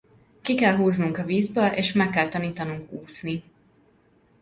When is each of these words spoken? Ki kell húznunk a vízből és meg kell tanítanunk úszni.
Ki 0.41 0.55
kell 0.55 0.75
húznunk 0.75 1.17
a 1.17 1.23
vízből 1.23 1.69
és 1.71 1.93
meg 1.93 2.09
kell 2.09 2.27
tanítanunk 2.27 2.91
úszni. 2.91 3.43